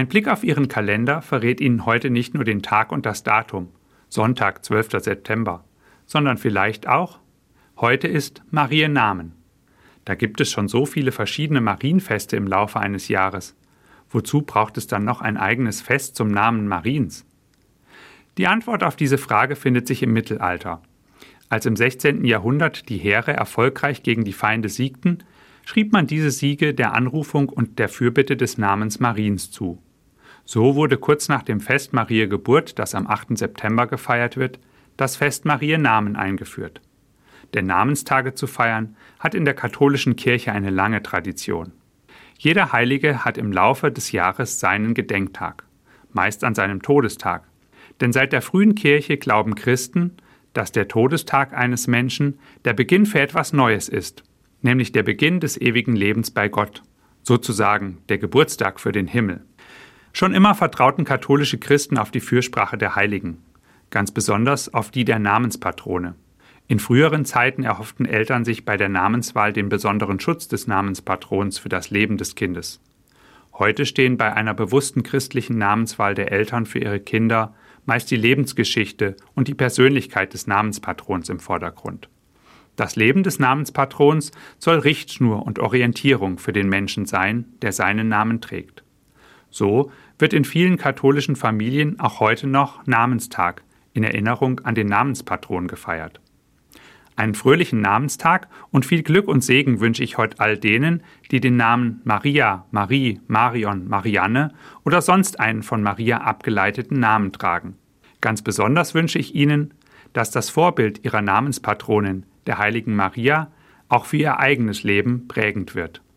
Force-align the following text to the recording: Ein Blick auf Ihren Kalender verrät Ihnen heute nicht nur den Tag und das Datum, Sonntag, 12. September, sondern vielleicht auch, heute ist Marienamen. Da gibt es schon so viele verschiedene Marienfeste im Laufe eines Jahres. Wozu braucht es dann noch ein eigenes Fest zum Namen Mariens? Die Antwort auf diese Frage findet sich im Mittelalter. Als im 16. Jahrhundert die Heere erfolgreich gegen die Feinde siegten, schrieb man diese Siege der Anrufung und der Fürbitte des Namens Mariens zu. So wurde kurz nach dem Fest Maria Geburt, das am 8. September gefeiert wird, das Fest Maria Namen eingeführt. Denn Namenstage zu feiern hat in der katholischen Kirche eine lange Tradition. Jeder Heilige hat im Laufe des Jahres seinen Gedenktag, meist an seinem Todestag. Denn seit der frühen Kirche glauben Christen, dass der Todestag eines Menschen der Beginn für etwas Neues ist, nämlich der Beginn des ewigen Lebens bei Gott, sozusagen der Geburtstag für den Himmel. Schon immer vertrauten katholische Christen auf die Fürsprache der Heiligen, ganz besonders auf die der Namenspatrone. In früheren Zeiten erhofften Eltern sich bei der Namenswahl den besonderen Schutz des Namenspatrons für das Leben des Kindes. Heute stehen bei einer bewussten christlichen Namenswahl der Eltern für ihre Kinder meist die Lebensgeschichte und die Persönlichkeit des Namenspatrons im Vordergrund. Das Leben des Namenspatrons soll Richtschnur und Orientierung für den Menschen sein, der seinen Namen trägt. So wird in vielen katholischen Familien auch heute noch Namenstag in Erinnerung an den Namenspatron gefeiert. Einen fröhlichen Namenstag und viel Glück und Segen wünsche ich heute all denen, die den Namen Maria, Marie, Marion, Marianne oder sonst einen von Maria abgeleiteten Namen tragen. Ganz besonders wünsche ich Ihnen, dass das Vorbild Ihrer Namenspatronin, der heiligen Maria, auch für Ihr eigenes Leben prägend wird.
Ein 0.00 0.08
Blick 0.08 0.28
auf 0.28 0.44
Ihren 0.44 0.68
Kalender 0.68 1.20
verrät 1.20 1.60
Ihnen 1.60 1.84
heute 1.84 2.08
nicht 2.08 2.32
nur 2.32 2.44
den 2.44 2.62
Tag 2.62 2.90
und 2.90 3.04
das 3.04 3.22
Datum, 3.22 3.68
Sonntag, 4.08 4.64
12. 4.64 4.92
September, 4.92 5.62
sondern 6.06 6.38
vielleicht 6.38 6.88
auch, 6.88 7.18
heute 7.76 8.08
ist 8.08 8.42
Marienamen. 8.50 9.34
Da 10.06 10.14
gibt 10.14 10.40
es 10.40 10.50
schon 10.50 10.68
so 10.68 10.86
viele 10.86 11.12
verschiedene 11.12 11.60
Marienfeste 11.60 12.34
im 12.38 12.46
Laufe 12.46 12.80
eines 12.80 13.08
Jahres. 13.08 13.54
Wozu 14.08 14.40
braucht 14.40 14.78
es 14.78 14.86
dann 14.86 15.04
noch 15.04 15.20
ein 15.20 15.36
eigenes 15.36 15.82
Fest 15.82 16.16
zum 16.16 16.28
Namen 16.28 16.66
Mariens? 16.66 17.26
Die 18.38 18.46
Antwort 18.46 18.82
auf 18.82 18.96
diese 18.96 19.18
Frage 19.18 19.54
findet 19.54 19.86
sich 19.86 20.02
im 20.02 20.14
Mittelalter. 20.14 20.80
Als 21.50 21.66
im 21.66 21.76
16. 21.76 22.24
Jahrhundert 22.24 22.88
die 22.88 22.96
Heere 22.96 23.34
erfolgreich 23.34 24.02
gegen 24.02 24.24
die 24.24 24.32
Feinde 24.32 24.70
siegten, 24.70 25.18
schrieb 25.66 25.92
man 25.92 26.06
diese 26.06 26.30
Siege 26.30 26.72
der 26.72 26.94
Anrufung 26.94 27.50
und 27.50 27.78
der 27.78 27.90
Fürbitte 27.90 28.38
des 28.38 28.56
Namens 28.56 28.98
Mariens 28.98 29.50
zu. 29.50 29.78
So 30.52 30.74
wurde 30.74 30.96
kurz 30.96 31.28
nach 31.28 31.44
dem 31.44 31.60
Fest 31.60 31.92
Maria 31.92 32.26
Geburt, 32.26 32.80
das 32.80 32.96
am 32.96 33.06
8. 33.06 33.38
September 33.38 33.86
gefeiert 33.86 34.36
wird, 34.36 34.58
das 34.96 35.14
Fest 35.14 35.44
Maria 35.44 35.78
Namen 35.78 36.16
eingeführt. 36.16 36.80
Denn 37.54 37.66
Namenstage 37.66 38.34
zu 38.34 38.48
feiern 38.48 38.96
hat 39.20 39.36
in 39.36 39.44
der 39.44 39.54
katholischen 39.54 40.16
Kirche 40.16 40.50
eine 40.50 40.70
lange 40.70 41.04
Tradition. 41.04 41.70
Jeder 42.36 42.72
Heilige 42.72 43.24
hat 43.24 43.38
im 43.38 43.52
Laufe 43.52 43.92
des 43.92 44.10
Jahres 44.10 44.58
seinen 44.58 44.92
Gedenktag, 44.94 45.62
meist 46.12 46.42
an 46.42 46.56
seinem 46.56 46.82
Todestag. 46.82 47.44
Denn 48.00 48.12
seit 48.12 48.32
der 48.32 48.42
frühen 48.42 48.74
Kirche 48.74 49.18
glauben 49.18 49.54
Christen, 49.54 50.16
dass 50.52 50.72
der 50.72 50.88
Todestag 50.88 51.52
eines 51.52 51.86
Menschen 51.86 52.40
der 52.64 52.72
Beginn 52.72 53.06
für 53.06 53.20
etwas 53.20 53.52
Neues 53.52 53.88
ist, 53.88 54.24
nämlich 54.62 54.90
der 54.90 55.04
Beginn 55.04 55.38
des 55.38 55.60
ewigen 55.60 55.94
Lebens 55.94 56.32
bei 56.32 56.48
Gott, 56.48 56.82
sozusagen 57.22 57.98
der 58.08 58.18
Geburtstag 58.18 58.80
für 58.80 58.90
den 58.90 59.06
Himmel. 59.06 59.44
Schon 60.12 60.34
immer 60.34 60.54
vertrauten 60.54 61.04
katholische 61.04 61.58
Christen 61.58 61.98
auf 61.98 62.10
die 62.10 62.20
Fürsprache 62.20 62.76
der 62.76 62.96
Heiligen, 62.96 63.38
ganz 63.90 64.10
besonders 64.10 64.72
auf 64.72 64.90
die 64.90 65.04
der 65.04 65.18
Namenspatrone. 65.18 66.14
In 66.66 66.78
früheren 66.78 67.24
Zeiten 67.24 67.64
erhofften 67.64 68.06
Eltern 68.06 68.44
sich 68.44 68.64
bei 68.64 68.76
der 68.76 68.88
Namenswahl 68.88 69.52
den 69.52 69.68
besonderen 69.68 70.20
Schutz 70.20 70.46
des 70.48 70.66
Namenspatrons 70.66 71.58
für 71.58 71.68
das 71.68 71.90
Leben 71.90 72.16
des 72.16 72.34
Kindes. 72.34 72.80
Heute 73.52 73.86
stehen 73.86 74.16
bei 74.16 74.32
einer 74.32 74.54
bewussten 74.54 75.02
christlichen 75.02 75.58
Namenswahl 75.58 76.14
der 76.14 76.32
Eltern 76.32 76.66
für 76.66 76.78
ihre 76.78 77.00
Kinder 77.00 77.54
meist 77.86 78.10
die 78.10 78.16
Lebensgeschichte 78.16 79.16
und 79.34 79.48
die 79.48 79.54
Persönlichkeit 79.54 80.32
des 80.32 80.46
Namenspatrons 80.46 81.28
im 81.28 81.40
Vordergrund. 81.40 82.08
Das 82.76 82.96
Leben 82.96 83.22
des 83.22 83.38
Namenspatrons 83.38 84.30
soll 84.58 84.78
Richtschnur 84.78 85.44
und 85.44 85.58
Orientierung 85.58 86.38
für 86.38 86.52
den 86.52 86.68
Menschen 86.68 87.04
sein, 87.04 87.46
der 87.62 87.72
seinen 87.72 88.08
Namen 88.08 88.40
trägt. 88.40 88.84
So 89.50 89.90
wird 90.18 90.32
in 90.32 90.44
vielen 90.44 90.76
katholischen 90.76 91.36
Familien 91.36 91.98
auch 92.00 92.20
heute 92.20 92.46
noch 92.46 92.86
Namenstag 92.86 93.62
in 93.92 94.04
Erinnerung 94.04 94.60
an 94.60 94.74
den 94.74 94.86
Namenspatron 94.86 95.66
gefeiert. 95.66 96.20
Einen 97.16 97.34
fröhlichen 97.34 97.82
Namenstag 97.82 98.48
und 98.70 98.86
viel 98.86 99.02
Glück 99.02 99.28
und 99.28 99.44
Segen 99.44 99.80
wünsche 99.80 100.02
ich 100.02 100.16
heute 100.16 100.40
all 100.40 100.56
denen, 100.56 101.02
die 101.30 101.40
den 101.40 101.56
Namen 101.56 102.00
Maria, 102.04 102.64
Marie, 102.70 103.20
Marion, 103.26 103.88
Marianne 103.88 104.54
oder 104.84 105.02
sonst 105.02 105.38
einen 105.38 105.62
von 105.62 105.82
Maria 105.82 106.22
abgeleiteten 106.22 106.98
Namen 106.98 107.32
tragen. 107.32 107.76
Ganz 108.22 108.40
besonders 108.40 108.94
wünsche 108.94 109.18
ich 109.18 109.34
Ihnen, 109.34 109.74
dass 110.12 110.30
das 110.30 110.48
Vorbild 110.48 111.04
Ihrer 111.04 111.20
Namenspatronin, 111.20 112.24
der 112.46 112.58
heiligen 112.58 112.96
Maria, 112.96 113.50
auch 113.88 114.06
für 114.06 114.16
Ihr 114.16 114.38
eigenes 114.38 114.82
Leben 114.82 115.28
prägend 115.28 115.74
wird. 115.74 116.00